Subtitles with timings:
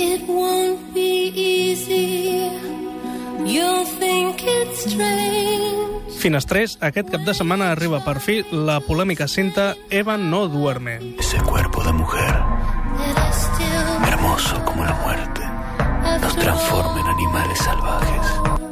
[0.00, 2.48] It won't be easy.
[3.44, 6.16] You'll think it's strange.
[6.20, 10.96] Finestrés, aquest cap de setmana arriba per fi la polèmica cinta Eva no duerme.
[11.18, 12.34] Ese cuerpo de mujer,
[14.08, 15.42] hermoso como la muerte,
[16.20, 18.69] nos transforma en animales salvajes.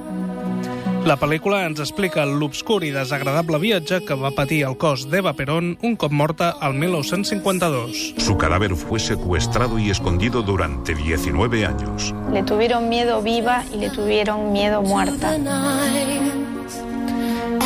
[1.07, 5.77] La pel·lícula ens explica l'obscur i desagradable viatge que va patir el cos d'Eva Perón
[5.87, 8.15] un cop morta al 1952.
[8.19, 12.15] Su cadáver fue secuestrado y escondido durante 19 años.
[12.33, 15.39] Le tuvieron miedo viva y le tuvieron miedo muerta.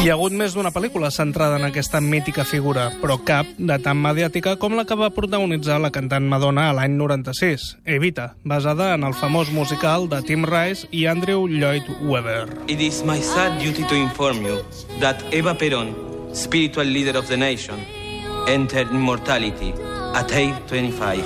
[0.02, 4.00] Hi ha hagut més d'una pel·lícula centrada en aquesta mítica figura, però cap de tan
[4.02, 9.06] mediàtica com la que va protagonitzar la cantant Madonna a l'any 96, Evita, basada en
[9.06, 12.50] el famós musical de Tim Rice i Andrew Lloyd Webber.
[12.66, 14.58] It is my sad duty to inform you
[14.98, 15.94] that Eva Peron,
[16.34, 17.86] spiritual leader of the nation,
[18.48, 19.70] entered immortality
[20.18, 21.22] at 8.25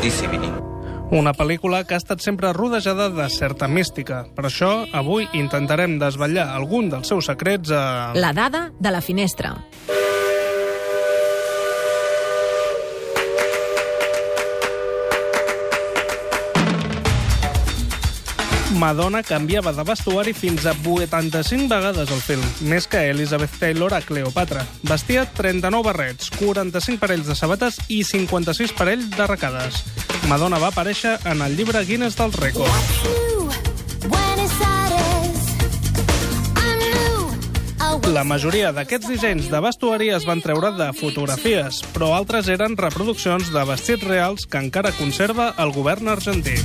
[0.00, 0.69] this evening.
[1.10, 4.20] Una pel·lícula que ha estat sempre rodejada de certa mística.
[4.36, 8.12] Per això, avui intentarem desvetllar algun dels seus secrets a...
[8.14, 9.56] La dada de la finestra.
[18.78, 24.00] Madonna canviava de vestuari fins a 85 vegades al film, més que Elizabeth Taylor a
[24.00, 24.62] Cleopatra.
[24.86, 29.82] Vestia 39 barrets, 45 parells de sabates i 56 parells d'arracades.
[30.30, 33.20] Madonna va aparèixer en el llibre Guinness dels was
[38.10, 43.52] La majoria d'aquests dissenys de vestuari es van treure de fotografies, però altres eren reproduccions
[43.54, 46.58] de vestits reals que encara conserva el govern argentí.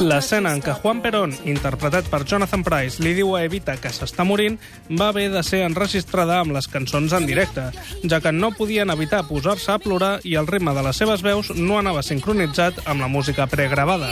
[0.00, 4.24] L'escena en què Juan Perón, interpretat per Jonathan Price, li diu a Evita que s'està
[4.26, 4.56] morint,
[4.98, 7.68] va haver de ser enregistrada amb les cançons en directe,
[8.10, 11.52] ja que no podien evitar posar-se a plorar i el ritme de les seves veus
[11.54, 14.10] no anava sincronitzat amb la música pregravada.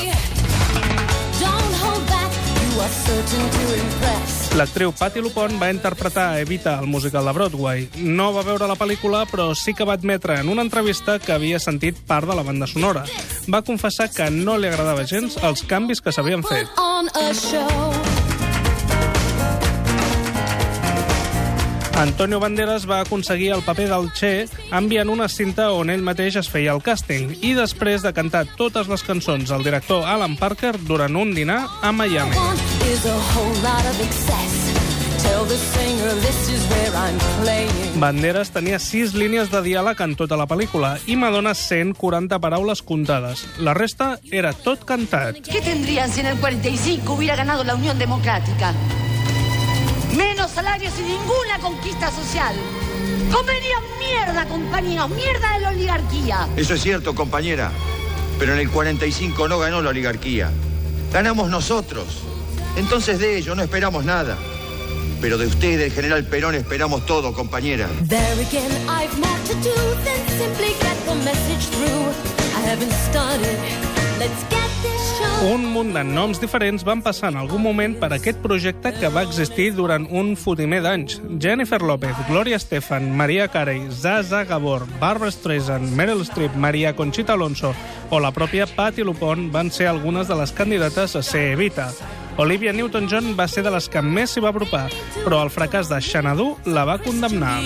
[1.40, 2.30] Don't hold back.
[2.62, 4.37] You are certain to impress.
[4.56, 7.88] L'actriu Patti LuPone va interpretar Evita al musical de Broadway.
[8.00, 11.60] No va veure la pel·lícula, però sí que va admetre en una entrevista que havia
[11.60, 13.04] sentit part de la banda sonora.
[13.52, 16.66] Va confessar que no li agradava gens els canvis que s'havien fet.
[21.98, 26.46] Antonio Banderas va aconseguir el paper del Che enviant una cinta on ell mateix es
[26.46, 31.18] feia el càsting i després de cantar totes les cançons al director Alan Parker durant
[31.18, 32.77] un dinar a Miami.
[38.00, 43.44] Banderas tenia sis línies de diàleg en tota la pel·lícula i Madonna 140 paraules comptades.
[43.58, 45.36] La resta era tot cantat.
[45.44, 48.72] ¿Qué tendrían si en el 45 hubiera ganado la Unión Democrática?
[50.16, 52.56] Menos salarios y ninguna conquista social.
[53.30, 56.48] Comerían mierda, compañeros, mierda de la oligarquía.
[56.56, 57.70] Eso es cierto, compañera.
[58.38, 60.50] Pero en el 45 no ganó la oligarquía.
[61.12, 62.22] Ganamos nosotros.
[62.76, 64.36] Entonces de ellos no esperamos nada.
[65.20, 67.88] Pero de usted, del general Perón, esperamos todo, compañera.
[68.08, 69.74] There again, I've more to do
[70.04, 72.38] than simply get the message through.
[72.56, 73.58] I haven't started.
[74.20, 75.52] Let's get this show.
[75.54, 79.24] Un munt de noms diferents van passar en algun moment per aquest projecte que va
[79.26, 81.20] existir durant un fotimer d'anys.
[81.42, 87.74] Jennifer López, Gloria Estefan, Maria Carey, Zaza Gabor, Barbara Streisand, Meryl Streep, Maria Conchita Alonso
[88.10, 91.90] o la pròpia Patti LuPone van ser algunes de les candidates a ser Evita.
[92.38, 94.84] Olivia Newton-John va ser de les que més s'hi va apropar,
[95.24, 97.56] però el fracàs de Xanadu la va condemnar.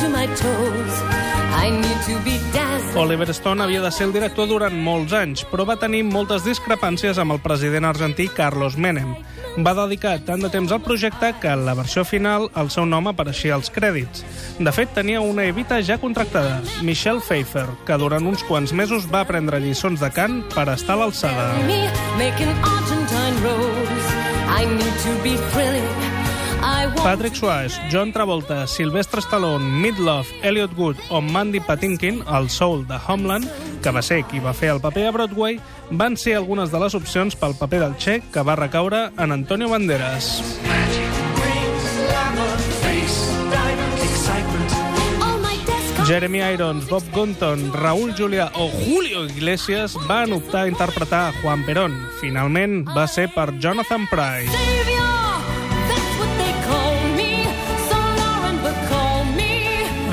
[0.00, 1.02] You're me from my head to my toes.
[1.56, 2.96] I need to be dazzled.
[2.96, 7.18] Oliver Stone havia de ser el director durant molts anys, però va tenir moltes discrepàncies
[7.18, 9.14] amb el president argentí Carlos Menem.
[9.58, 13.08] Va dedicar tant de temps al projecte que en la versió final el seu nom
[13.08, 14.24] apareixia als crèdits.
[14.58, 19.20] De fet, tenia una evita ja contractada, Michelle Pfeiffer, que durant uns quants mesos va
[19.24, 21.54] aprendre lliçons de cant per estar a l'alçada.
[24.48, 26.15] I need to be thrilling.
[27.02, 32.98] Patrick Swayze, John Travolta, Sylvester Stallone, Midlove, Elliot Wood o Mandy Patinkin, el soul de
[33.06, 33.46] Homeland,
[33.82, 35.60] que va ser qui va fer el paper a Broadway,
[35.90, 39.68] van ser algunes de les opcions pel paper del Che que va recaure en Antonio
[39.68, 40.42] Banderas.
[46.06, 51.64] Jeremy Irons, Bob Gunton, Raúl Julià o Julio Iglesias van optar a interpretar a Juan
[51.66, 51.98] Perón.
[52.20, 54.95] Finalment va ser per Jonathan Price.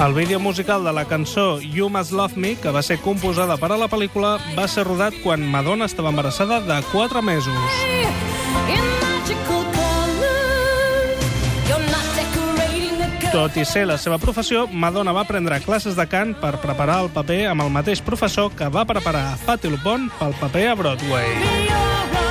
[0.02, 3.70] El vídeo musical de la cançó You Must Love Me, que va ser composada per
[3.72, 7.54] a la pel·lícula, va ser rodat quan Madonna estava embarassada de 4 mesos.
[13.32, 17.10] Tot i ser la seva professió, Madonna va prendre classes de cant per preparar el
[17.14, 22.23] paper amb el mateix professor que va preparar Patti LuPone pel paper a Broadway.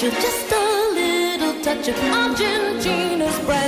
[0.00, 3.67] Just a little touch of Argentina's of